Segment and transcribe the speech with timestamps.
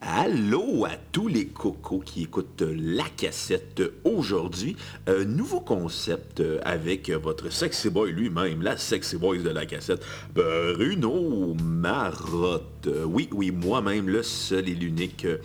[0.00, 4.76] Allô à tous les cocos qui écoutent la cassette aujourd'hui.
[5.08, 10.04] Un nouveau concept euh, avec votre sexy boy lui-même, la sexy boy de la cassette,
[10.32, 12.88] Bruno Marotte.
[13.06, 15.38] Oui, oui, moi-même, le seul et l'unique euh,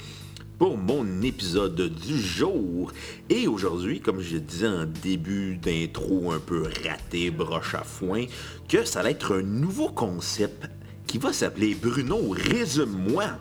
[0.60, 2.92] pour mon épisode du jour.
[3.32, 8.26] Et aujourd'hui, comme je disais en début d'intro un peu raté, broche à foin,
[8.70, 10.70] que ça va être un nouveau concept
[11.08, 13.40] qui va s'appeler Bruno Résume-moi.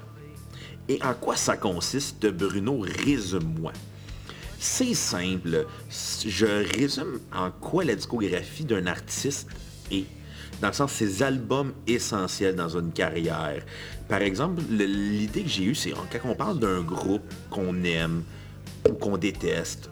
[0.89, 2.81] Et en quoi ça consiste, Bruno?
[3.05, 3.73] Résume-moi?
[4.59, 5.67] C'est simple.
[6.27, 6.47] Je
[6.79, 9.49] résume en quoi la discographie d'un artiste
[9.91, 10.05] est.
[10.61, 13.65] Dans le sens, ses albums essentiels dans une carrière.
[14.09, 18.23] Par exemple, le- l'idée que j'ai eue, c'est quand on parle d'un groupe qu'on aime
[18.89, 19.91] ou qu'on déteste,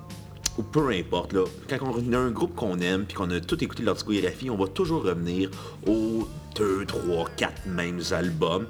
[0.58, 1.34] ou peu importe,
[1.68, 4.56] quand on a un groupe qu'on aime puis qu'on a tout écouté leur discographie, on
[4.56, 5.50] va toujours revenir
[5.86, 8.66] aux 2, 3, 4 mêmes albums.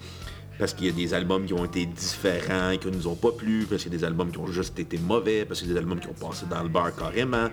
[0.61, 3.33] Parce qu'il y a des albums qui ont été différents, qui ne nous ont pas
[3.33, 5.73] plu, parce qu'il y a des albums qui ont juste été mauvais, parce qu'il y
[5.73, 7.49] a des albums qui ont passé dans le bar carrément.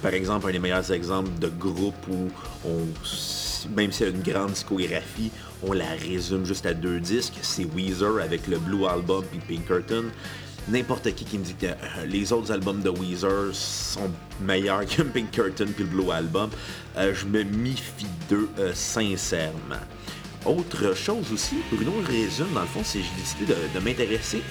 [0.00, 2.30] Par exemple, un des meilleurs exemples de groupes où,
[2.64, 2.86] on,
[3.74, 7.64] même s'il y a une grande discographie, on la résume juste à deux disques, c'est
[7.64, 10.04] Weezer avec le Blue Album puis Pinkerton.
[10.68, 15.02] N'importe qui qui me dit que euh, les autres albums de Weezer sont meilleurs que
[15.02, 16.50] Pinkerton puis le Blue Album,
[16.96, 19.82] euh, je me méfie d'eux euh, sincèrement.
[20.46, 24.42] Autre chose aussi, Bruno résume, dans le fond, c'est j'ai décidé de, m'intéresser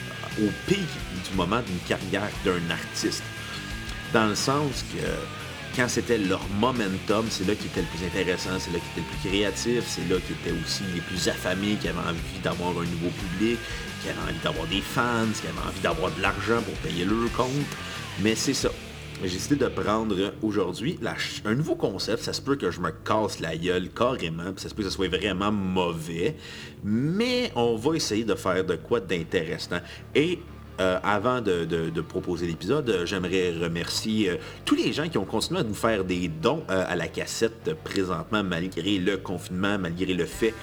[0.41, 3.23] au pic du moment d'une carrière d'un artiste
[4.13, 5.05] dans le sens que
[5.75, 9.07] quand c'était leur momentum, c'est là qui était le plus intéressant, c'est là qui était
[9.07, 12.69] le plus créatif, c'est là qui était aussi les plus affamés, qui avaient envie d'avoir
[12.69, 13.59] un nouveau public,
[14.01, 17.31] qui avaient envie d'avoir des fans, qui avaient envie d'avoir de l'argent pour payer leur
[17.33, 17.49] compte.
[18.21, 18.69] Mais c'est ça.
[19.23, 20.99] J'ai décidé de prendre aujourd'hui
[21.43, 22.21] un nouveau concept.
[22.21, 24.89] Ça se peut que je me casse la gueule carrément, puis ça se peut que
[24.89, 26.35] ce soit vraiment mauvais.
[26.83, 29.79] Mais on va essayer de faire de quoi d'intéressant.
[30.13, 30.37] Et
[30.79, 35.63] euh, avant de, proposer l'épisode, j'aimerais remercier euh, tous les gens qui ont continué à
[35.63, 40.53] nous faire des dons euh, à la cassette présentement, malgré le confinement, malgré le fait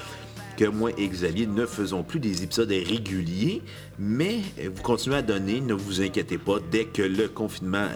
[0.56, 3.60] que moi et Xavier ne faisons plus des épisodes réguliers,
[3.98, 4.38] mais
[4.72, 7.88] vous continuez à donner, ne vous inquiétez pas, dès que le confinement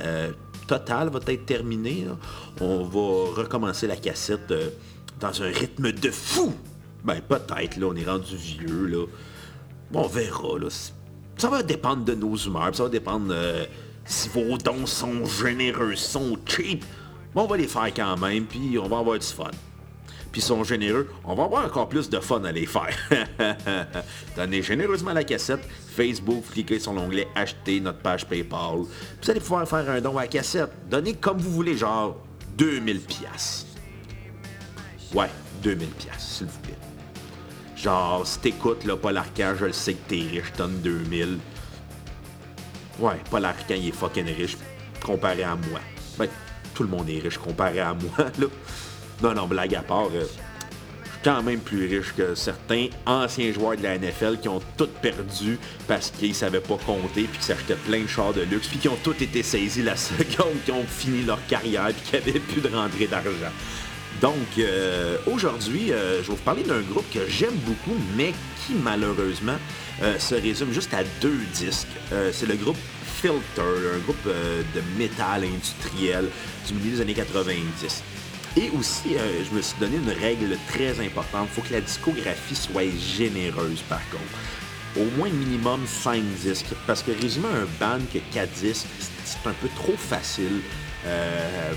[0.68, 2.16] total va être terminé, là,
[2.60, 4.70] on va recommencer la cassette euh,
[5.18, 6.54] dans un rythme de fou.
[7.02, 9.06] Ben peut-être, là, on est rendu vieux, là.
[9.90, 10.68] Bon, on verra, là.
[11.36, 13.64] Ça va dépendre de nos humeurs, ça va dépendre euh,
[14.04, 16.84] si vos dons sont généreux, sont cheap.
[17.34, 19.50] Bon, on va les faire quand même, puis on va avoir du fun.
[20.30, 22.94] Puis sont généreux, on va avoir encore plus de fun à les faire.
[24.36, 25.66] Donnez généreusement la cassette,
[25.98, 28.82] Facebook, cliquez sur l'onglet Acheter notre page PayPal.
[29.20, 30.70] Vous allez pouvoir faire un don à cassette.
[30.88, 32.16] Donnez comme vous voulez, genre
[32.56, 33.66] 2000 pièces.
[35.12, 35.28] Ouais,
[35.60, 36.78] 2000 pièces, s'il vous plaît.
[37.74, 41.38] Genre, si t'écoutes, là, Paul Arcand, je le sais que t'es riche, donne 2000.
[43.00, 44.56] Ouais, Paul Arcand, il est fucking riche
[45.04, 45.80] comparé à moi.
[46.16, 46.28] Ben,
[46.74, 48.46] tout le monde est riche comparé à moi, là.
[49.20, 50.24] Non, non, blague à part, euh,
[51.28, 55.58] quand même plus riche que certains anciens joueurs de la NFL qui ont tout perdu
[55.86, 58.88] parce qu'ils savaient pas compter puis qui s'achetaient plein de chars de luxe puis qui
[58.88, 62.62] ont tous été saisis la seconde qui ont fini leur carrière puis qui avaient plus
[62.62, 63.52] de rentrée d'argent.
[64.22, 68.32] Donc, euh, aujourd'hui, euh, je vais vous parler d'un groupe que j'aime beaucoup, mais
[68.66, 69.58] qui malheureusement
[70.02, 71.88] euh, se résume juste à deux disques.
[72.32, 72.78] C'est le groupe
[73.20, 76.26] Filter, un groupe de métal industriel
[76.66, 78.02] du milieu des années 90.
[78.56, 81.48] Et aussi, euh, je me suis donné une règle très importante.
[81.50, 84.22] Il faut que la discographie soit généreuse, par contre.
[84.96, 86.74] Au moins minimum 5 disques.
[86.86, 88.86] Parce que résumer un band que 4 disques,
[89.24, 90.60] c'est un peu trop facile.
[91.06, 91.72] Euh,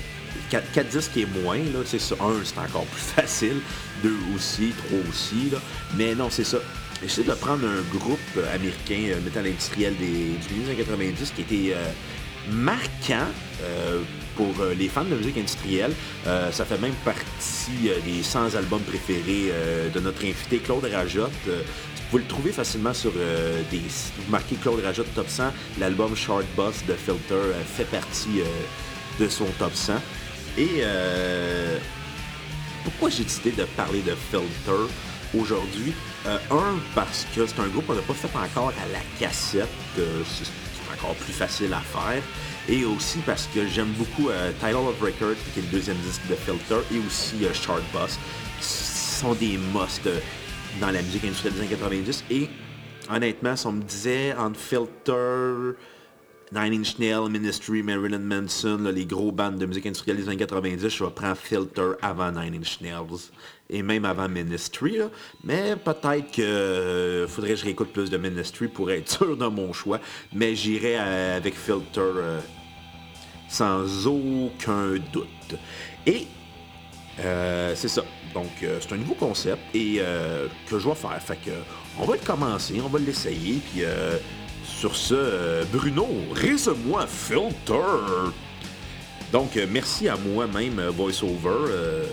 [0.50, 2.14] 4, disques et moins, là, c'est ça.
[2.20, 3.60] Un, c'est encore plus facile.
[4.02, 5.58] Deux aussi, trois aussi, là.
[5.96, 6.58] Mais non, c'est ça.
[7.02, 8.18] J'essaie de prendre un groupe
[8.54, 11.90] américain, euh, métal industriel des, du milieu des années 90 qui était euh,
[12.50, 13.26] marquant
[13.62, 14.00] euh,
[14.36, 15.92] pour euh, les fans de musique industrielle.
[16.26, 19.52] Euh, ça fait même partie des 100 albums préférés
[19.94, 21.30] de notre invité Claude Rajotte.
[22.10, 23.12] Vous le trouvez facilement sur
[23.70, 23.78] des...
[23.78, 25.44] Vous marquez Claude Rajotte Top 100.
[25.80, 28.42] L'album Short Bus de Filter fait partie
[29.18, 29.94] de son Top 100.
[30.58, 30.82] Et
[32.84, 34.92] pourquoi j'ai décidé de parler de Filter
[35.38, 35.94] aujourd'hui?
[36.26, 39.68] Un, parce que c'est un groupe qu'on n'a pas fait encore à la cassette.
[41.10, 42.22] Plus facile à faire.
[42.68, 46.22] Et aussi parce que j'aime beaucoup euh, Title of Record, qui est le deuxième disque
[46.28, 48.06] de Filter, et aussi euh,
[48.60, 50.20] qui sont des musts euh,
[50.80, 52.24] dans la musique industrielle des années 90.
[52.30, 52.48] Et
[53.10, 55.76] honnêtement, si on me disait entre Filter,
[56.52, 60.88] Nine Inch Nails, Ministry, Marilyn Manson, les gros bandes de musique industrielle des années 90,
[60.88, 63.30] je vais prendre Filter avant Nine Inch Nails.
[63.72, 64.98] Et même avant Ministry.
[65.42, 69.46] Mais peut-être que euh, faudrait que je réécoute plus de Ministry pour être sûr de
[69.46, 69.98] mon choix.
[70.32, 72.40] Mais j'irai euh, avec Filter euh,
[73.48, 75.58] sans aucun doute.
[76.06, 76.26] Et
[77.16, 78.02] c'est ça.
[78.34, 80.00] Donc, c'est un nouveau concept et
[80.66, 81.22] que je vais faire.
[81.22, 81.50] Fait que,
[81.98, 83.60] on va le commencer, on va l'essayer.
[83.70, 83.82] Puis,
[84.64, 88.32] sur ce, Bruno, résume-moi Filter.
[89.30, 92.06] Donc, merci à moi-même, VoiceOver.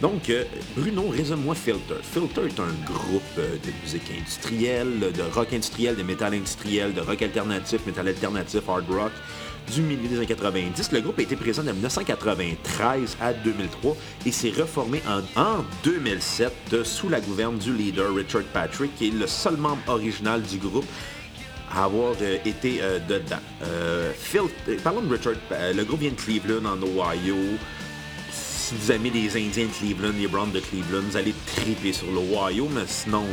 [0.00, 0.44] Donc, euh,
[0.76, 1.94] Bruno, résume-moi Filter.
[2.02, 7.00] Filter est un groupe euh, de musique industrielle, de rock industriel, de métal industriel, de
[7.00, 9.12] rock alternatif, métal alternatif, hard rock
[9.74, 10.92] du milieu des années 90.
[10.92, 13.96] Le groupe a été présent de 1993 à 2003
[14.26, 19.26] et s'est reformé en, 2007 sous la gouverne du leader Richard Patrick, qui est le
[19.26, 20.86] seul membre original du groupe
[21.74, 23.40] à avoir euh, été dedans.
[24.84, 25.32] parlons de Richard,
[25.74, 27.36] le groupe vient de Cleveland en Ohio
[28.66, 32.10] si vous aimez les Indiens de Cleveland, les Browns de Cleveland, vous allez triper sur
[32.10, 33.24] l'Ohio, mais sinon,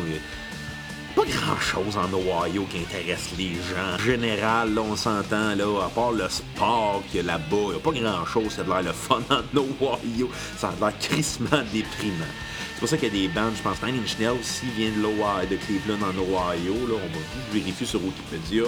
[1.15, 3.95] pas grand-chose en Ohio qui intéresse les gens.
[3.95, 7.69] En général, là, on s'entend, là, à part le sport qu'il y a là-bas, il
[7.69, 10.29] n'y a pas grand-chose ça a l'air le fun en Ohio.
[10.55, 12.33] Ça a l'air crissement déprimant.
[12.75, 14.91] C'est pour ça qu'il y a des bandes, je pense, Nine Inch Nails aussi vient
[14.91, 16.73] de, de Cleveland en Ohio.
[16.87, 18.65] Là, on va vérifier sur Wikipédia.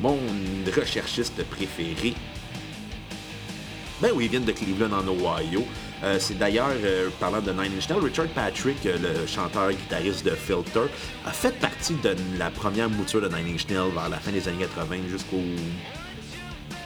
[0.00, 0.18] Mon
[0.76, 2.14] recherchiste préféré,
[4.00, 5.64] ben oui, ils viennent de Cleveland en Ohio.
[6.04, 10.32] Euh, c'est d'ailleurs, euh, parlant de Nine Inch Nails, Richard Patrick, euh, le chanteur-guitariste de
[10.32, 10.90] Filter,
[11.24, 14.46] a fait partie de la première mouture de Nine Inch Nails vers la fin des
[14.48, 15.40] années 80 jusqu'au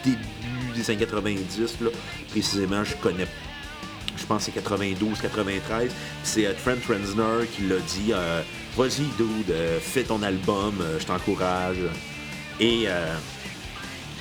[0.05, 0.17] début
[0.73, 1.81] des années 90.
[1.81, 1.89] Là.
[2.29, 3.27] Précisément, je connais,
[4.15, 5.91] je pense c'est 92, 93.
[6.23, 8.13] C'est Trent Reznor qui l'a dit
[8.77, 11.77] Vas-y, dude, fais ton album, je t'encourage.
[12.61, 12.87] Et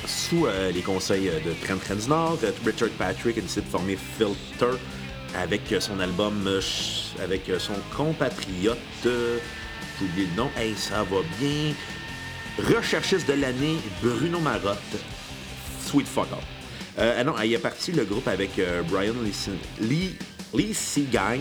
[0.06, 4.79] sous euh, les conseils euh, de Trent Reznor, Richard Patrick a décidé de former Filter
[5.37, 6.49] avec euh, son album,
[7.23, 11.75] avec son compatriote, j'ai oublié le nom, hey, ça va bien,
[12.76, 14.79] recherchiste de l'année, Bruno Marotte,
[15.85, 16.29] Sweet Fuck
[16.99, 18.61] ah non, il est parti le groupe avec
[18.91, 19.14] Brian
[19.81, 20.17] Lee,
[20.53, 21.41] Lee, Seagang,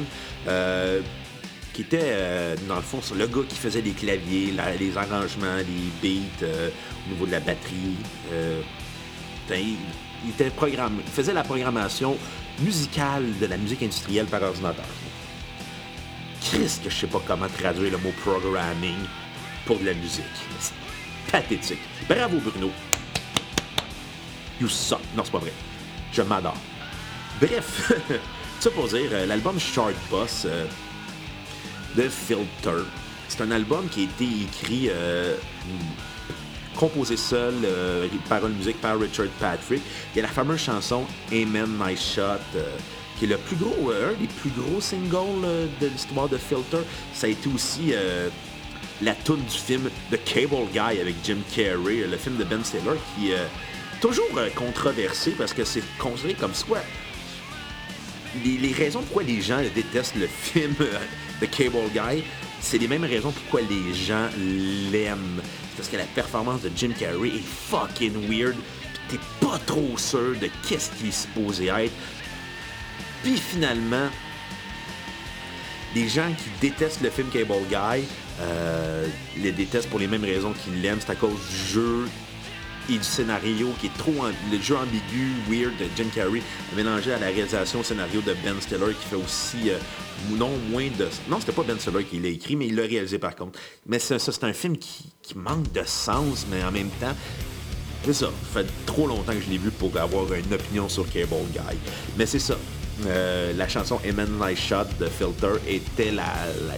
[1.81, 6.45] était, dans le fond, le gars qui faisait les claviers, les arrangements, les beats,
[7.05, 7.95] au niveau de la batterie.
[8.31, 8.61] Euh,
[9.51, 12.17] il, était programme, il faisait la programmation
[12.59, 14.85] musicale de la musique industrielle par ordinateur.
[16.41, 18.97] Christ que je sais pas comment traduire le mot programming
[19.65, 20.23] pour de la musique.
[20.59, 20.73] C'est
[21.31, 21.79] pathétique.
[22.07, 22.71] Bravo Bruno.
[24.61, 24.99] You suck.
[25.15, 25.53] Non, c'est pas vrai.
[26.11, 26.57] Je m'adore.
[27.39, 27.93] Bref,
[28.59, 30.65] ça pour dire, euh, l'album Short Boss euh,
[31.95, 32.83] de Filter,
[33.27, 34.89] c'est un album qui a été écrit
[36.79, 39.81] composé seul, euh, parole musique par Richard Patrick.
[40.13, 42.77] Il y a la fameuse chanson Amen Nice Shot, euh,
[43.17, 46.79] qui est le plus gros, euh, un des plus gros singles de l'histoire de Filter.
[47.13, 47.91] Ça a été aussi
[49.01, 52.97] la tune du film The Cable Guy avec Jim Carrey, le film de Ben Stiller,
[53.15, 56.83] qui est toujours controversé parce que c'est considéré comme soit
[58.45, 60.75] les, les, raisons pourquoi les gens détestent le film
[61.41, 62.23] The Cable Guy,
[62.61, 64.27] c'est les mêmes raisons pourquoi les gens
[64.91, 65.41] l'aiment
[65.79, 68.57] parce que la performance de Jim Carrey est fucking weird.
[69.07, 71.93] T'es pas trop sûr de qu'est-ce qu'il est supposé être.
[73.23, 74.09] Puis finalement,
[75.95, 78.03] les gens qui détestent le film Cable Guy
[78.41, 79.07] euh,
[79.37, 80.99] les détestent pour les mêmes raisons qu'ils l'aiment.
[80.99, 82.09] C'est à cause du jeu
[82.89, 84.13] et du scénario qui est trop...
[84.51, 86.41] le jeu ambigu, weird de Jim Carrey,
[86.75, 89.69] mélangé à la réalisation scénario de Ben Stiller qui fait aussi...
[89.69, 89.77] Euh,
[90.31, 91.07] non moins de...
[91.29, 93.59] Non, c'était pas Ben Stiller qui l'a écrit, mais il l'a réalisé par contre.
[93.85, 97.15] Mais ça, c'est un film qui, manque de sens, mais en même temps...
[98.05, 98.31] C'est ça.
[98.53, 101.77] Ça fait trop longtemps que je l'ai vu pour avoir une opinion sur Cable Guy.
[102.17, 102.55] Mais c'est ça.
[103.07, 106.25] Euh, la chanson Eman Nice Shot de Filter était la,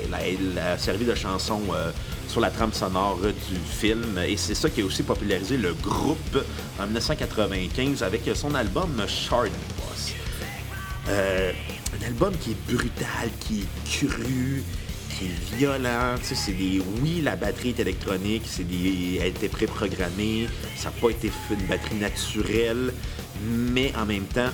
[0.10, 1.92] la, servi de chanson euh,
[2.28, 6.38] sur la trame sonore du film et c'est ça qui a aussi popularisé le groupe
[6.80, 10.14] en 1995 avec son album Shard Boss.
[11.10, 11.52] Euh,
[12.00, 14.64] un album qui est brutal, qui est cru,
[15.10, 16.16] qui est violent.
[16.22, 20.48] C'est des, oui, la batterie est électronique, c'est des, elle était préprogrammée,
[20.78, 22.94] ça n'a pas été une batterie naturelle,
[23.44, 24.52] mais en même temps,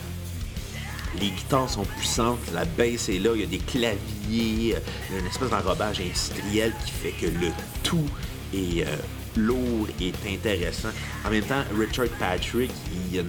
[1.20, 3.98] les guitares sont puissantes, la basse est là, il y a des claviers,
[4.30, 4.80] il y a
[5.20, 7.52] une espèce d'enrobage industriel qui fait que le
[7.84, 8.10] tout
[8.54, 8.96] est euh,
[9.36, 10.90] lourd et intéressant.
[11.26, 12.72] En même temps, Richard Patrick,
[13.12, 13.26] il, est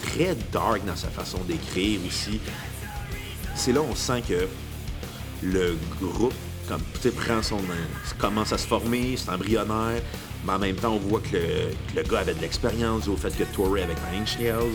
[0.00, 2.40] très dark dans sa façon d'écrire aussi.
[3.54, 4.46] C'est là où on sent que
[5.42, 6.34] le groupe
[6.68, 6.82] comme,
[7.12, 7.58] prend son,
[8.18, 10.00] commence à se former, c'est embryonnaire,
[10.46, 11.36] mais en même temps, on voit que
[11.96, 14.72] le, gars avait de l'expérience au fait que tourer avec Nine Nails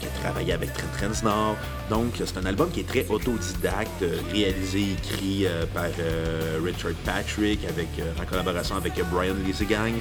[0.00, 1.56] qui a travaillé avec Trent Reznor.
[1.88, 5.90] Donc, c'est un album qui est très autodidacte, réalisé, écrit par
[6.64, 7.88] Richard Patrick, avec,
[8.20, 9.34] en collaboration avec Brian
[9.68, 9.94] Gang.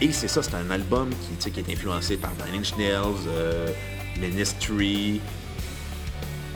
[0.00, 2.74] et c'est ça, c'est un album qui, qui est influencé par Nine Inch
[4.20, 5.20] Ministry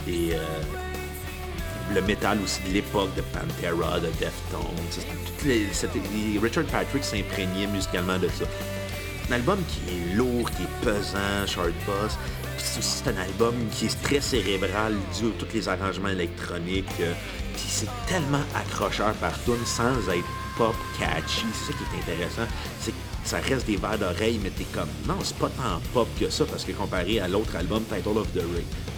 [0.08, 0.32] et
[1.94, 4.66] le métal aussi de l'époque de Pantera, de Deftones.
[6.42, 8.44] Richard Patrick s'imprégnait musicalement de ça.
[9.28, 12.16] Un album qui est lourd, qui est pesant, short boss.
[12.58, 16.86] C'est un album qui est très cérébral dû à tous les arrangements électroniques.
[17.00, 17.12] Euh,
[17.54, 21.46] puis c'est tellement accrocheur par tune sans être pop catchy.
[21.52, 22.46] C'est ça qui est intéressant.
[22.80, 26.08] C'est que ça reste des verres d'oreille, mais t'es comme non, c'est pas tant pop
[26.20, 28.42] que ça parce que comparé à l'autre album, Title of the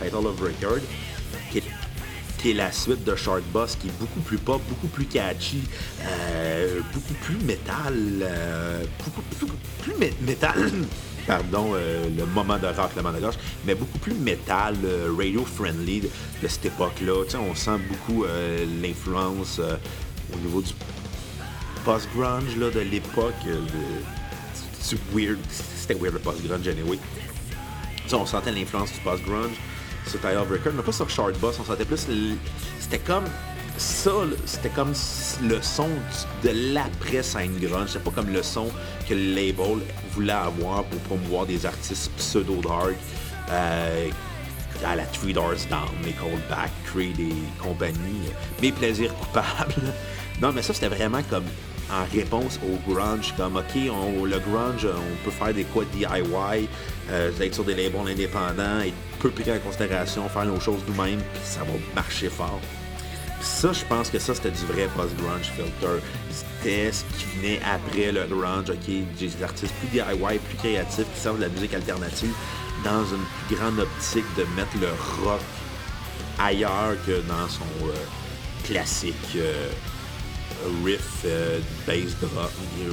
[0.03, 0.81] Title of Record,
[2.39, 5.63] qui la suite de Short Boss, qui est beaucoup plus pop, beaucoup plus catchy,
[6.03, 9.23] euh, beaucoup plus métal, euh, beaucoup,
[9.81, 9.95] plus.
[11.27, 13.35] Pardon, euh, le moment de rock, le moment de gauche,
[13.67, 14.77] mais beaucoup plus métal,
[15.17, 16.03] radio-friendly
[16.43, 17.25] de, cette époque-là.
[17.39, 18.25] On sent beaucoup
[18.81, 19.61] l'influence
[20.33, 20.73] au niveau du
[21.85, 23.35] post-grunge de l'époque.
[24.81, 25.39] C'était weird,
[26.01, 26.99] weird le post-grunge anyway.
[28.13, 29.57] on sentait l'influence du post-grunge
[30.17, 31.59] Record, mais pas sur Short Boss.
[31.61, 32.07] On sentait plus.
[32.79, 33.25] C'était comme
[33.77, 34.13] ça,
[34.47, 34.93] c'était comme
[35.43, 35.89] le son
[36.43, 37.91] de l'après-scène grunge.
[37.91, 38.69] C'était pas comme le son
[39.09, 39.79] que le label
[40.13, 42.95] voulait avoir pour promouvoir des artistes pseudo-dark.
[43.51, 44.09] Euh,
[44.85, 48.31] à la Three Doors Down, Nickelback, Creed et compagnie.
[48.63, 49.75] Mes plaisirs coupables.
[50.41, 51.45] non, mais ça, c'était vraiment comme
[51.91, 56.69] en réponse au grunge, comme OK, on, le grunge, on peut faire des quoi DIY,
[57.11, 61.21] euh, être sur des labels indépendants, être peu pris en considération, faire nos choses nous-mêmes,
[61.33, 62.61] puis ça va marcher fort.
[63.41, 66.03] ça, je pense que ça, c'était du vrai post-grunge filter.
[66.31, 68.87] C'était ce qui venait après le grunge, OK,
[69.19, 72.33] des artistes plus DIY, plus créatifs, qui servent de la musique alternative
[72.85, 74.89] dans une grande optique de mettre le
[75.25, 75.41] rock
[76.39, 79.15] ailleurs que dans son euh, classique.
[79.37, 79.71] Euh,
[80.85, 82.49] riff euh, bass drum,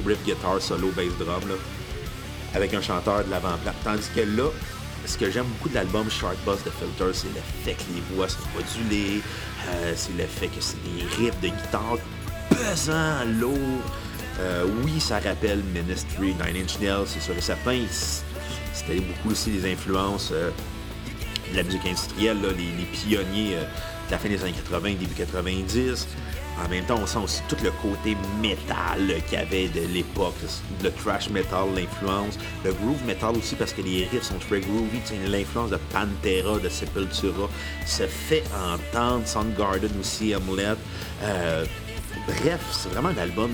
[0.06, 1.54] riff guitar solo bass drum, là,
[2.54, 3.72] avec un chanteur de l'avant-plan.
[3.84, 4.50] Tandis que là,
[5.04, 8.02] ce que j'aime beaucoup de l'album Shark Boss de Filter, c'est le fait que les
[8.14, 9.20] voix sont modulées,
[9.68, 11.98] euh, c'est le fait que c'est des riffs de guitare
[12.50, 13.82] pesants, lourds.
[14.38, 17.80] Euh, oui, ça rappelle Ministry, Nine Inch Nails, c'est sûr et certain.
[18.72, 23.56] C'était beaucoup aussi des influences de la musique industrielle, les, pionniers
[24.06, 26.06] de la fin des années 80, début 90.
[26.64, 30.34] En même temps, on sent aussi tout le côté métal qu'il y avait de l'époque,
[30.82, 35.00] le thrash metal, l'influence, le groove metal aussi parce que les riffs sont très groovy,
[35.28, 37.48] l'influence de Pantera, de Sepultura
[37.84, 40.76] se fait entendre, Soundgarden aussi, Amulet.
[41.22, 41.64] Euh,
[42.26, 43.50] bref, c'est vraiment un album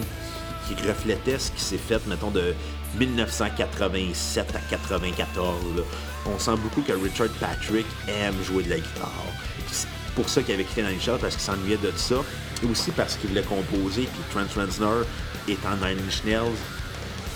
[0.69, 2.55] qui reflétait ce qui s'est fait, mettons, de
[2.99, 5.57] 1987 à 94.
[6.27, 9.11] On sent beaucoup que Richard Patrick aime jouer de la guitare
[10.15, 12.17] pour ça qu'il avait quitté Nine Shot, parce qu'il s'ennuyait de ça.
[12.63, 15.05] Et aussi parce qu'il voulait composer, puis Trent Reznor
[15.49, 16.57] étant Nine Inch Nails,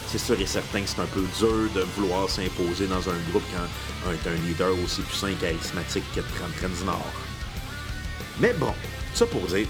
[0.09, 3.43] c'est sûr et certain que c'est un peu dur de vouloir s'imposer dans un groupe
[3.53, 7.05] quand est un leader aussi puissant et charismatique que Trent Reznor.
[8.41, 8.73] Mais bon,
[9.15, 9.67] ça pour dire,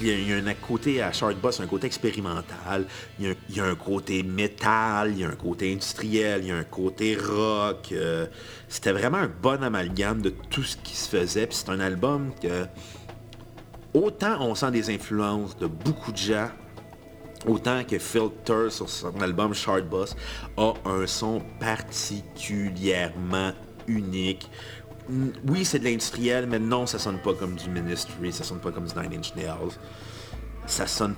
[0.00, 2.86] il y, a, un côté à Short Boss, un côté expérimental,
[3.18, 6.56] il y, a, un côté métal, il y a un côté industriel, il y a
[6.56, 7.90] un côté rock.
[7.92, 8.26] Euh,
[8.68, 11.48] c'était vraiment un bon amalgame de tout ce qui se faisait.
[11.50, 12.66] C'est un album que
[13.94, 16.50] autant on sent des influences de beaucoup de gens,
[17.46, 20.16] autant que Filter sur son album Short Boss
[20.56, 23.52] a un son particulièrement
[23.86, 24.50] unique
[25.46, 28.70] oui, c'est de l'industriel, mais non, ça sonne pas comme du Ministry, ça sonne pas
[28.70, 29.76] comme du Nine Inch Nails.
[30.66, 31.14] Ça sonne...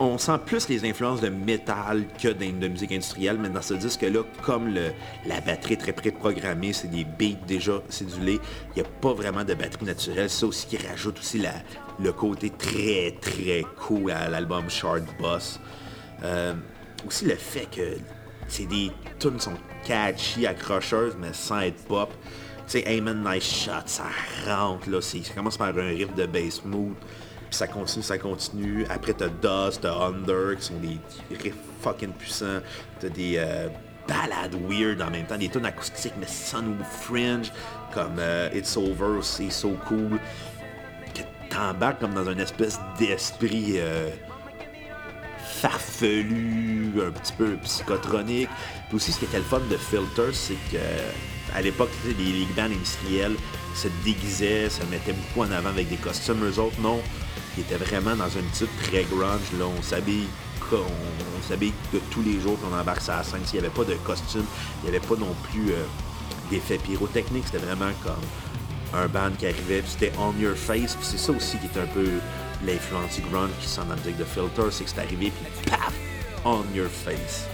[0.00, 4.20] On sent plus les influences de métal que de, musique industrielle, mais dans ce disque-là,
[4.42, 8.38] comme la batterie est très préprogrammée, c'est des beats déjà cédulés,
[8.76, 10.30] il n'y a pas vraiment de batterie naturelle.
[10.30, 11.42] C'est aussi qui rajoute aussi
[11.98, 15.58] le côté très, très cool à l'album Shard Boss.
[16.22, 16.54] Euh,
[17.04, 17.96] aussi le fait que
[18.46, 22.12] c'est des tunes sont catchy, accrocheuses, mais sans être pop
[22.68, 24.04] sais, Amen Nice Shot, ça
[24.46, 25.00] rentre, là.
[25.00, 28.86] Ça commence par un riff de bass smooth, puis ça continue, ça continue.
[28.90, 30.98] Après, t'as Dust, t'as Under, qui sont des
[31.42, 32.60] riffs fucking puissants.
[33.00, 33.68] T'as des euh,
[34.06, 37.52] ballades weird en même temps, des tunes acoustiques, mais son fringe,
[37.92, 40.18] comme euh, It's Over, c'est so cool.
[41.14, 43.74] Que t'embarques comme dans une espèce d'esprit...
[43.76, 44.10] Euh,
[45.60, 48.48] farfelu, un petit peu psychotronique.
[48.88, 50.78] Puis aussi, ce qui était le fun de Filter, c'est que
[51.54, 53.36] à l'époque, les, les bands industriels
[53.74, 56.44] se déguisaient, se mettaient beaucoup en avant avec des costumes.
[56.44, 57.00] Eux autres, non.
[57.56, 59.52] Ils étaient vraiment dans une petite très grunge.
[59.58, 59.66] Là.
[59.66, 60.26] On s'habille
[60.72, 63.40] on, tous les jours qu'on embarque sur la scène.
[63.44, 64.44] S'il n'y avait pas de costume,
[64.82, 65.84] il n'y avait pas non plus euh,
[66.50, 67.44] d'effets pyrotechniques.
[67.46, 70.94] C'était vraiment comme un band qui arrivait, puis c'était on your face.
[70.94, 72.06] Puis c'est ça aussi qui est un peu
[72.64, 75.92] l'influence grunge qui sent dans la musique de Filter, c'est que c'est arrivé, puis paf,
[76.44, 77.46] on your face.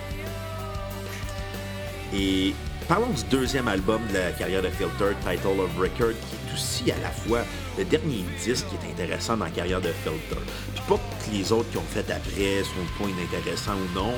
[2.14, 2.54] Et
[2.88, 6.90] parlons du deuxième album de la carrière de Filter, Title of Record, qui est aussi
[6.92, 7.40] à la fois
[7.76, 10.40] le dernier disque qui est intéressant dans la carrière de Filter.
[10.74, 14.12] Puis pas que les autres qui ont fait après sont point intéressants ou non,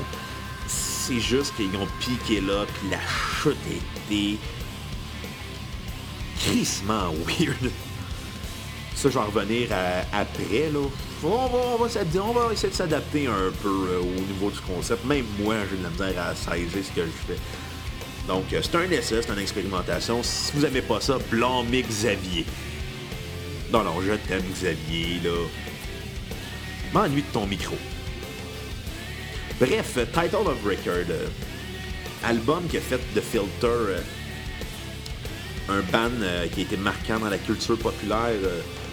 [0.67, 2.99] c'est juste qu'ils ont piqué là, puis la
[3.43, 3.57] chute
[4.11, 4.39] était
[6.39, 7.71] crissement weird.
[8.95, 9.69] Ça, je vais en revenir
[10.13, 10.81] après, là.
[11.25, 11.87] On va
[12.53, 15.05] essayer de s'adapter un peu euh, au niveau du concept.
[15.07, 17.39] Même moi, j'ai de la misère à saisir ce que je fais.
[18.27, 20.23] Donc, euh, c'est un essai, c'est une expérimentation.
[20.23, 22.45] Si vous n'aimez pas ça, blâmez Xavier.
[23.73, 25.31] Non, non, je t'aime, Xavier, là.
[26.93, 27.77] M'ennuie de ton micro.
[29.61, 31.11] Bref, Title of Record.
[31.11, 31.27] Euh,
[32.25, 34.03] album qui a fait de Filter
[35.69, 36.11] un band
[36.53, 38.39] qui a été marquant dans la culture populaire.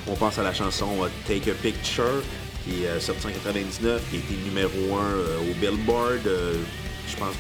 [0.08, 0.88] on pense à la chanson
[1.28, 2.24] Take a Picture,
[2.66, 6.22] qui est sortie en 99, qui a été numéro 1 au Billboard.
[7.08, 7.36] je pense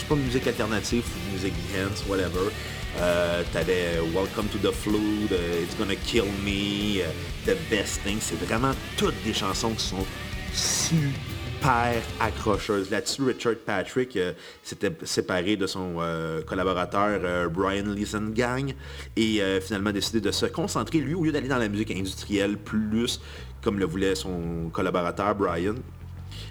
[0.00, 2.50] c'est pas musique alternative musique dance, whatever.
[2.98, 7.04] Euh, T'avais Welcome to the Flood, It's Gonna Kill Me, uh,
[7.46, 8.18] The Best Thing.
[8.20, 10.06] C'est vraiment toutes des chansons qui sont
[10.52, 12.90] super accrocheuses.
[12.90, 17.84] Là-dessus, Richard Patrick euh, s'était séparé de son euh, collaborateur euh, Brian
[18.30, 18.72] Gang
[19.16, 23.20] et finalement décidé de se concentrer, lui, au lieu d'aller dans la musique industrielle plus
[23.62, 25.74] comme le voulait son collaborateur Brian,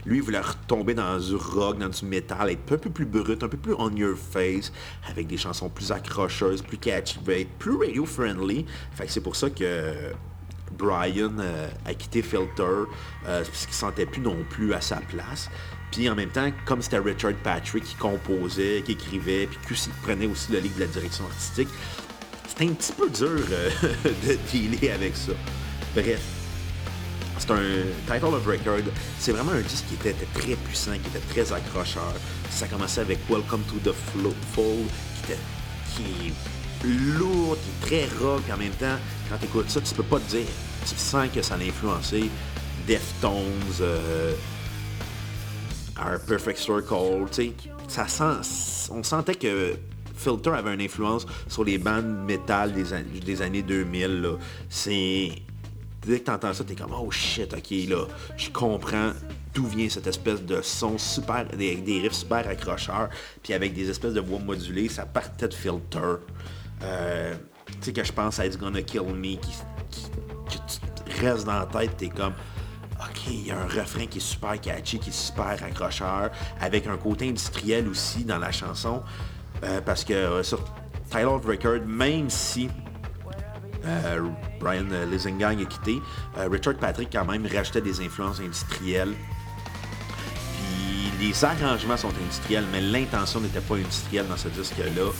[0.05, 3.43] lui, il voulait retomber dans du rock, dans du métal, être un peu plus brut,
[3.43, 4.71] un peu plus on your face,
[5.09, 7.19] avec des chansons plus accrocheuses, plus catchy,
[7.57, 8.65] plus radio-friendly.
[8.93, 10.13] Fait que c'est pour ça que
[10.77, 12.85] Brian euh, a quitté Filter, euh,
[13.25, 15.49] parce qu'il ne sentait plus non plus à sa place.
[15.91, 20.27] Puis en même temps, comme c'était Richard Patrick qui composait, qui écrivait, puis qui prenait
[20.27, 21.69] aussi le livre de la direction artistique,
[22.47, 23.69] c'était un petit peu dur euh,
[24.27, 25.33] de dealer avec ça.
[25.95, 26.38] Bref,
[27.39, 28.83] c'est un title of record.
[29.17, 32.13] C'est vraiment un disque qui était, très puissant, qui était très accrocheur.
[32.49, 35.39] Ça commençait avec Welcome to the Flow, qui, était,
[35.95, 36.87] qui est
[37.17, 38.43] lourd, qui est très rock.
[38.53, 38.97] En même temps,
[39.29, 40.47] quand tu écoutes ça, tu peux pas te dire.
[40.87, 42.29] Tu sens que ça a influencé
[42.87, 44.33] Deftones, euh,
[45.97, 47.25] Our Perfect Circle.
[47.87, 49.75] Ça sent, on sentait que
[50.15, 52.85] Filter avait une influence sur les bandes métal des,
[53.21, 54.37] des années 2000.
[54.69, 55.31] C'est
[56.05, 58.05] dès que t'entends ça, t'es comme oh shit, ok là,
[58.37, 59.11] je comprends
[59.53, 63.09] d'où vient cette espèce de son super, des, des riffs super accrocheurs,
[63.43, 65.99] puis avec des espèces de voix modulées, ça partait de filter.
[66.83, 67.35] Euh,
[67.67, 69.51] tu sais que je pense à It's Gonna Kill Me, qui,
[70.49, 70.59] qui,
[71.21, 72.33] reste dans la tête, t'es comme
[72.99, 76.87] OK, il y a un refrain qui est super catchy, qui est super accrocheur, avec
[76.87, 79.01] un côté industriel aussi dans la chanson.
[79.63, 80.63] Euh, parce que euh, sur
[81.09, 82.69] Title of Record, même si
[84.59, 86.01] Brian Lisingang est quitté.
[86.37, 89.13] Euh, Richard Patrick, quand même, rachetait des influences industrielles.
[90.53, 95.11] Puis les arrangements sont industriels, mais l'intention n'était pas industrielle dans ce disque-là.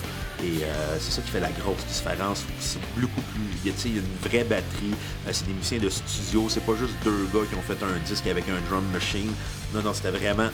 [0.43, 2.45] Et euh, c'est ça qui fait la grosse différence.
[2.59, 3.41] C'est beaucoup plus.
[3.65, 4.93] Il y, a, une vraie batterie.
[5.31, 6.47] c'est des musiciens de studio.
[6.49, 9.31] C'est pas juste deux gars qui ont fait un disque avec un drum machine.
[9.73, 10.49] Non, non, c'était vraiment,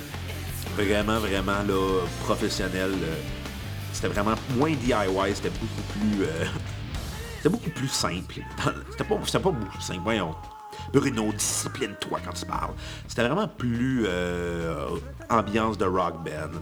[0.75, 2.91] vraiment, vraiment là, professionnel.
[3.93, 5.35] C'était vraiment moins DIY.
[5.35, 6.25] C'était beaucoup plus.
[7.45, 8.41] C'était beaucoup plus simple.
[8.89, 10.33] C'était pas, pas beaucoup simple, voyons.
[10.91, 12.73] Bruno, discipline-toi quand tu parles.
[13.07, 14.87] C'était vraiment plus euh,
[15.29, 16.57] ambiance de rock band.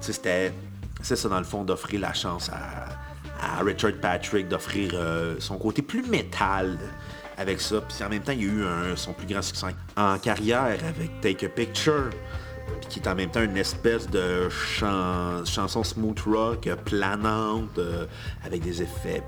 [0.00, 0.54] C'était,
[1.02, 5.82] c'est ça dans le fond d'offrir la chance à, Richard Patrick d'offrir euh, son côté
[5.82, 6.78] plus métal
[7.36, 7.82] avec ça.
[7.82, 9.66] Puis en même temps, il y a eu son plus grand succès
[9.98, 12.08] en carrière avec Take a Picture
[12.88, 18.06] qui est en même temps une espèce de chanson smooth rock euh, planante euh,
[18.44, 19.22] avec des effets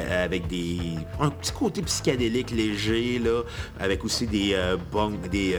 [0.00, 3.42] avec des un petit côté psychédélique léger là
[3.78, 4.76] avec aussi des euh,
[5.30, 5.56] des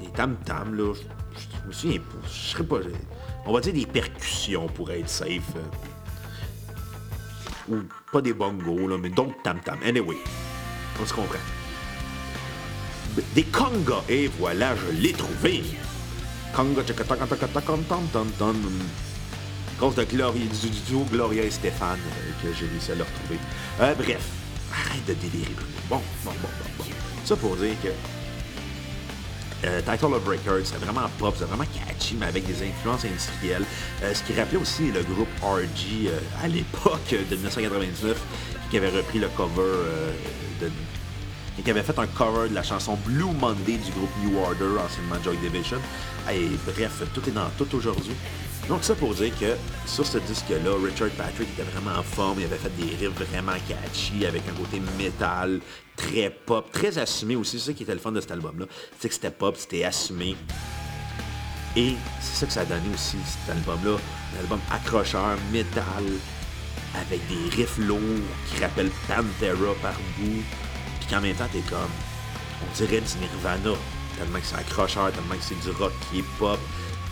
[0.00, 0.92] des tam tam là.
[1.34, 2.78] Je me souviens je serais pas
[3.46, 5.54] on va dire des percussions pour être safe
[7.68, 7.76] ou
[8.12, 10.16] pas des bongos là mais d'autres tam tam anyway
[11.00, 11.38] on se comprend
[13.34, 15.62] des congas et voilà je l'ai trouvé
[16.54, 16.82] Conga
[19.78, 23.40] Cause de Gloria, du duo Gloria et Stéphane euh, que j'ai réussi à le retrouver.
[23.80, 24.22] Euh, bref,
[24.72, 25.50] arrête de délirer,
[25.88, 26.48] Bon, bon, bon,
[26.78, 26.84] bon, bon.
[27.24, 27.88] Ça pour dire que
[29.66, 33.64] euh, Title of Records, c'est vraiment pop, c'est vraiment catchy, mais avec des influences industrielles.
[34.00, 36.10] ce qui rappelait aussi le groupe RG
[36.44, 38.20] à l'époque de 1999,
[38.70, 39.62] qui avait repris le cover
[40.60, 40.70] de
[41.58, 44.80] et qui avait fait un cover de la chanson Blue Monday du groupe New Order,
[44.80, 45.78] anciennement Joy Division.
[46.30, 48.14] Et bref, tout est dans tout aujourd'hui.
[48.68, 52.44] Donc ça pour dire que sur ce disque-là, Richard Patrick était vraiment en forme, il
[52.44, 55.60] avait fait des riffs vraiment catchy, avec un côté métal,
[55.96, 58.66] très pop, très assumé aussi, c'est ça qui était le fun de cet album-là.
[59.00, 60.36] C'est que c'était pop, c'était assumé.
[61.74, 63.96] Et c'est ça que ça a donné aussi, cet album-là,
[64.36, 66.04] un album accrocheur, métal,
[67.00, 67.98] avec des riffs lourds
[68.48, 70.42] qui rappellent Pantera par bout,
[71.12, 71.90] puis qu'en même temps, t'es comme,
[72.62, 73.76] on dirait du Nirvana,
[74.16, 76.58] tellement que c'est accrocheur, tellement que c'est du rock qui est pop,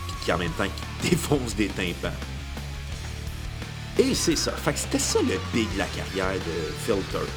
[0.07, 2.09] puis qui en même temps qui défonce des tympans.
[3.99, 4.53] Et c'est ça.
[4.53, 7.27] Fait que c'était ça le big de la carrière de Filter.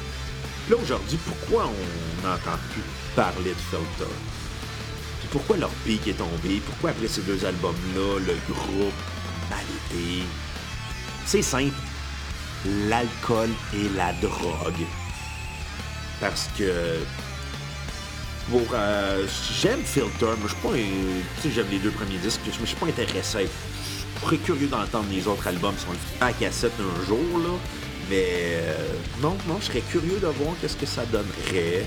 [0.69, 2.81] Là, aujourd'hui, pourquoi on n'entend plus
[3.15, 4.11] parler de Filter?
[5.19, 6.61] Puis pourquoi leur big est tombé?
[6.65, 8.93] Pourquoi après ces deux albums-là, le groupe
[9.51, 10.23] mal été?
[11.27, 11.75] C'est simple
[12.89, 15.04] l'alcool et la drogue.
[16.19, 16.99] Parce que
[18.49, 19.25] pour euh,
[19.59, 22.65] j'aime Filter, mais je suis pas tu sais j'aime les deux premiers disques, mais je
[22.65, 23.47] suis pas intéressé.
[24.15, 27.53] Je serais curieux d'entendre les autres albums on le à cassette un jour là.
[28.09, 31.85] Mais euh, non, non, je serais curieux de voir qu'est-ce que ça donnerait.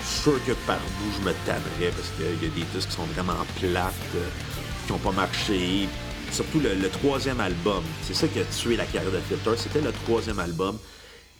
[0.00, 2.88] Je suis sûr que par bout je me tannerais parce qu'il y a des disques
[2.88, 4.28] qui sont vraiment plates, euh,
[4.86, 5.88] qui n'ont pas marché,
[6.30, 7.82] surtout le, troisième album.
[8.02, 9.50] C'est ça qui a tué la carrière de Filter.
[9.56, 10.78] C'était le troisième album,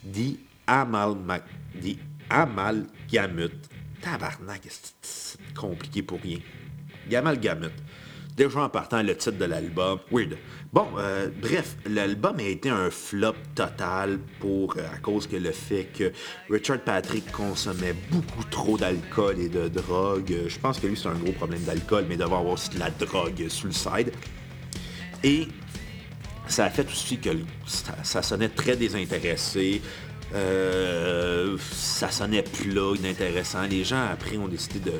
[0.03, 1.17] dit Amal,
[1.75, 1.99] dit
[2.31, 3.53] Amalgamut.
[4.01, 4.63] Tabarnak,
[5.01, 6.39] c'est compliqué pour rien?
[7.09, 7.73] Gamalgamut.
[8.37, 10.01] Déjà en partant, le titre de l'album.
[10.11, 10.37] Weird.
[10.73, 15.53] Bon, euh, bref, l'album a été un flop total pour, euh, à cause que le
[15.53, 16.13] fait que
[16.51, 20.35] Richard Patrick consommait beaucoup trop d'alcool et de drogue.
[20.49, 23.47] Je pense que lui, c'est un gros problème d'alcool, mais d'avoir aussi de la drogue
[23.49, 24.13] sur le side.
[25.23, 25.47] Et
[26.49, 27.31] ça a fait aussi que
[28.03, 29.81] ça, sonnait très désintéressé.
[30.33, 33.63] Euh, ça sonnait plat, inintéressant.
[33.63, 34.95] Les gens, après, ont décidé de...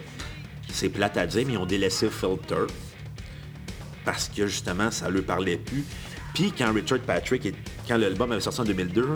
[0.71, 2.67] C'est plate à dire, mais ils ont délaissé Filter.
[4.05, 5.85] Parce que, justement, ça ne leur parlait plus.
[6.35, 7.55] Puis, quand Richard Patrick...
[7.87, 9.15] Quand l'album avait sorti en 2002,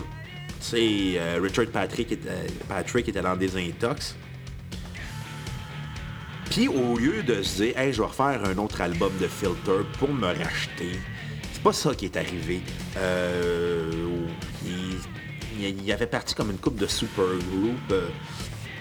[0.61, 2.29] tu euh, Richard Patrick était,
[2.69, 4.17] Patrick était dans des intox.
[6.51, 9.85] Puis au lieu de se dire, hey, je vais refaire un autre album de Filter
[9.99, 10.99] pour me racheter,
[11.53, 12.61] c'est pas ça qui est arrivé.
[12.97, 14.07] Euh,
[15.59, 17.79] il, avait parti comme une coupe de super group.
[17.91, 18.09] Euh,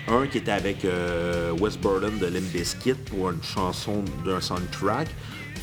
[0.10, 5.10] un qui était avec euh, Wes Burden de Limp Bizkit pour une chanson d'un soundtrack.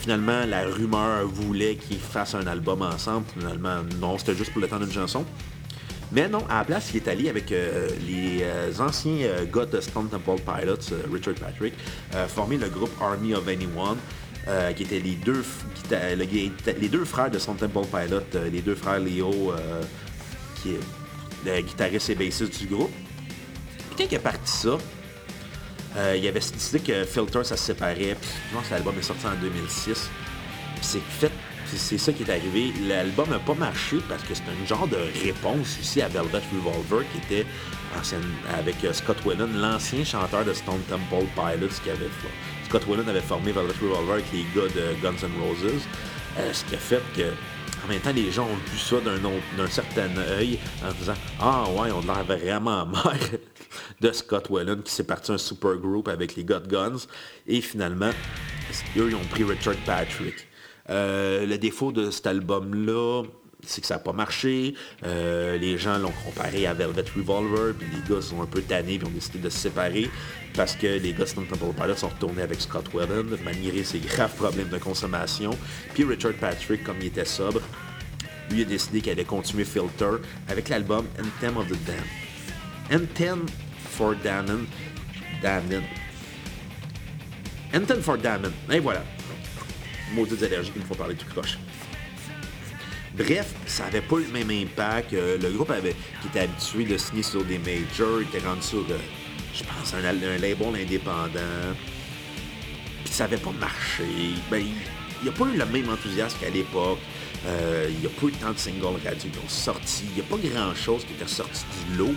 [0.01, 3.25] Finalement, la rumeur voulait qu'ils fassent un album ensemble.
[3.39, 5.25] Finalement, non, c'était juste pour le temps d'une chanson.
[6.13, 8.45] Mais non, à la place, il est allé avec euh, les
[8.81, 11.73] anciens gars de Stone Temple Pilots, Richard Patrick,
[12.29, 13.97] former le groupe Army of Anyone.
[14.77, 15.43] qui étaient les deux,
[15.91, 19.55] les deux frères de Stone Temple Pilots, les deux frères Léo,
[20.61, 20.81] qui est
[21.45, 22.93] le guitariste et bassiste du groupe.
[23.97, 24.79] Puis quand il est parti ça,
[26.17, 28.17] il avait décidé que Filter ça se séparait.
[28.21, 30.11] Puis je pense que l'album est sorti en 2006.
[30.75, 31.33] Puis c'est fait
[31.77, 32.73] c'est ça qui est arrivé.
[32.87, 37.05] L'album n'a pas marché parce que c'est un genre de réponse aussi à Velvet Revolver
[37.13, 37.47] qui était
[38.57, 42.11] avec euh, Scott Whelan, l'ancien chanteur de Stone Temple Pilots qui avait
[42.69, 45.83] Scott Whelan avait formé Velvet Revolver avec les gars de Guns N' Roses.
[46.39, 47.23] Euh, ce qui a fait que
[47.85, 51.91] en même temps, les gens ont vu ça d'un certain œil en disant Ah ouais,
[51.93, 53.19] on a l'air vraiment mère
[54.01, 57.07] de Scott Whelan qui s'est parti un super group avec les God Guns.
[57.47, 58.11] Et finalement,
[58.97, 60.49] eux, ils ont pris Richard Patrick.
[60.91, 63.25] Euh, le défaut de cet album-là,
[63.67, 64.75] c'est que ça n'a pas marché.
[65.05, 68.99] Euh, les gens l'ont comparé à Velvet Revolver, puis les gars sont un peu tannés,
[68.99, 70.11] puis ont décidé de se séparer
[70.55, 74.35] parce que les gars de Temple Pilots sont retournés avec Scott Whelan, malgré ses graves
[74.37, 75.51] problèmes de consommation.
[75.95, 77.61] Puis Richard Patrick, comme il était sobre,
[78.51, 80.17] lui a décidé qu'il allait continuer Filter
[80.49, 83.03] avec l'album Anthem of the Damned.
[83.03, 83.47] Anthem
[83.91, 84.67] for Damned.
[85.43, 85.83] Damned.
[87.75, 88.53] Anthem for Damned.
[88.71, 89.03] Et voilà
[90.15, 91.59] maudites allergies qui me font parler tout croche.
[93.17, 95.13] Bref, ça n'avait pas le même impact.
[95.13, 98.81] Euh, le groupe avait, qui était habitué de signer sur des majors, était rendu sur,
[98.81, 98.99] euh,
[99.55, 101.75] je pense, un, label indépendant.
[103.05, 104.05] Puis ça n'avait pas marché.
[104.51, 106.99] Ben, il n'y a pas eu le même enthousiasme qu'à l'époque.
[107.47, 110.05] Euh, il n'y a pas eu tant de singles radio qui ont sorti.
[110.09, 112.15] Il n'y a pas grand-chose qui était sorti du lot,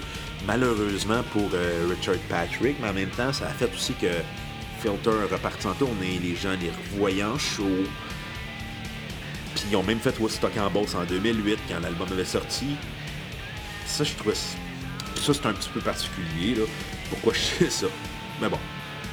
[0.48, 1.50] malheureusement pour
[1.90, 2.78] Richard Patrick.
[2.82, 4.08] Mais en même temps, ça a fait aussi que
[4.82, 7.84] Filter reparti en tournée, les gens les revoyant chaud.
[9.70, 12.78] Ils ont même fait Woodstock en Boss en 2008 quand l'album avait sorti.
[13.86, 16.56] Ça, je trouve ça, c'est un petit peu particulier.
[17.10, 17.88] Pourquoi je sais ça?
[18.42, 18.60] Mais bon,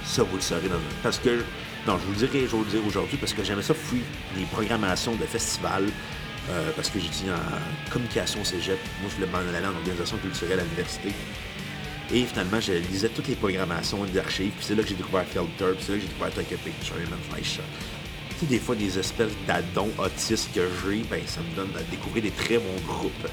[0.04, 1.44] ça, vous le saurez dans Parce que,
[1.86, 4.04] non, je vous le dirai, je vous le dire aujourd'hui, parce que j'aimais ça fouiller
[4.36, 5.88] les programmations de festivals,
[6.50, 8.78] euh, parce que j'étais en communication cégep.
[9.00, 11.08] Moi, je voulais m'en aller en organisation culturelle à l'université.
[12.12, 15.72] Et finalement, je lisais toutes les programmations d'archives, puis c'est là que j'ai découvert Filter,
[15.74, 16.94] puis c'est là que j'ai découvert Take a Picture,
[17.34, 17.58] Nice
[18.42, 22.30] Des fois, des espèces d'addons autistes que j'ai, ben, ça me donne à découvrir des
[22.30, 23.28] très bons groupes.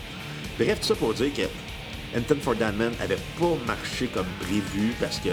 [0.57, 1.41] Bref, tout ça pour dire que
[2.17, 5.29] Anton for Damned avait pas marché comme prévu parce que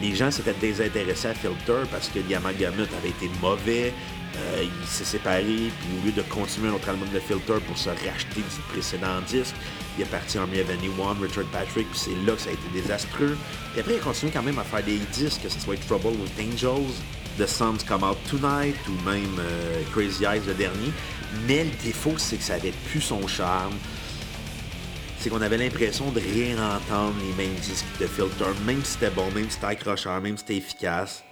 [0.00, 3.92] les gens s'étaient désintéressés à Filter parce que Yamagamut avait été mauvais.
[4.36, 7.78] Euh, il s'est séparé, puis au lieu de continuer un autre album de Filter pour
[7.78, 9.54] se racheter du précédent disque,
[9.96, 12.68] il est parti en Miami One, Richard Patrick, puis c'est là que ça a été
[12.74, 13.36] désastreux.
[13.72, 16.08] Puis après, il a continué quand même à faire des disques, que ce soit Trouble
[16.20, 16.92] with Angels,
[17.38, 20.92] The Suns Come Out Tonight, ou même euh, Crazy Eyes, le dernier.
[21.46, 23.74] Mais le défaut, c'est que ça avait plus son charme
[25.26, 29.28] c'est qu'on avait l'impression de réentendre les mêmes disques de Filter, même si c'était bon,
[29.32, 31.24] même si c'était accrocheur, même si c'était efficace.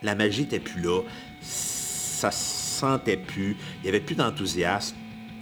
[0.00, 1.02] La magie était plus là,
[1.42, 4.96] ça se sentait plus, il n'y avait plus d'enthousiasme,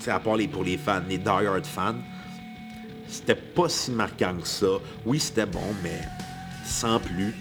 [0.08, 1.94] à part les, pour les fans, les die-hard fans.
[3.06, 4.66] C'était pas si marquant que ça.
[5.04, 6.00] Oui, c'était bon, mais
[6.64, 7.34] sans plus.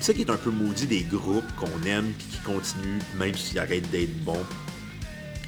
[0.00, 3.58] Ça qui est un peu maudit des groupes qu'on aime et qui continuent, même s'ils
[3.58, 4.46] arrêtent d'être bons.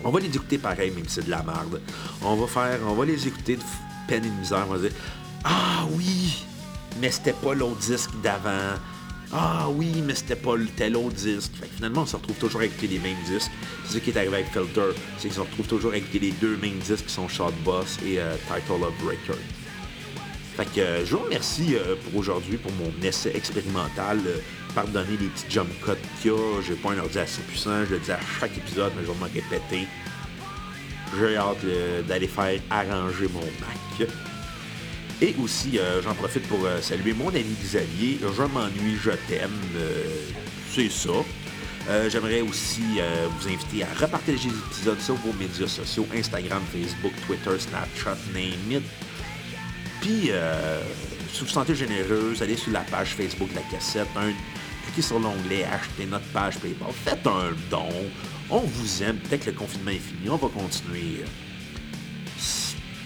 [0.04, 1.80] On va les écouter pareil, même si c'est de la merde.
[2.22, 3.62] On va faire, on va les écouter de
[4.06, 4.66] peine et de misère.
[4.68, 4.92] On va dire
[5.44, 6.44] Ah oui,
[7.00, 8.76] mais c'était pas l'autre disque d'avant.
[9.32, 11.52] Ah oui, mais c'était pas tel autre disque.
[11.74, 13.50] finalement, on se retrouve toujours à écouter les mêmes disques.
[13.86, 16.32] C'est ce qui est arrivé avec Filter, c'est qu'ils se retrouvent toujours à écouter les
[16.32, 19.38] deux mêmes disques qui sont Shot Boss et euh, Title of Record.
[20.78, 24.20] Euh, je vous remercie euh, pour aujourd'hui, pour mon essai expérimental.
[24.74, 26.62] pardonnez les petits jump cuts qu'il y a.
[26.66, 29.18] J'ai pas un ordi assez puissant, je le dis à chaque épisode, mais je vais
[29.18, 29.86] m'en répéter.
[31.18, 31.64] J'ai hâte
[32.08, 34.08] d'aller faire arranger mon Mac.
[35.22, 38.18] Et aussi, euh, j'en profite pour euh, saluer mon ami Xavier.
[38.20, 39.50] Je m'ennuie, je t'aime.
[39.76, 40.02] Euh,
[40.74, 41.10] c'est ça.
[42.08, 47.58] J'aimerais aussi vous inviter à repartager les épisodes sur vos médias sociaux, Instagram, Facebook, Twitter,
[47.58, 48.82] Snapchat, name it.
[50.02, 50.30] Puis,
[51.32, 54.08] si vous sentez généreuse, allez sur la page Facebook de la cassette,
[54.84, 57.88] cliquez sur l'onglet Acheter notre page PayPal, faites un don.
[58.50, 59.16] On vous aime.
[59.16, 61.24] Peut-être que le confinement est fini, on va continuer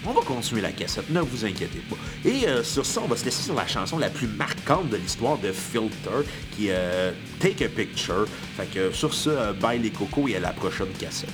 [0.09, 1.97] on va continuer la cassette, ne vous inquiétez pas.
[2.25, 4.97] Et euh, sur ça, on va se laisser sur la chanson la plus marquante de
[4.97, 8.27] l'histoire de Filter, qui est euh, Take a Picture.
[8.57, 11.31] Fait que sur ce, euh, bye les cocos et à la prochaine cassette.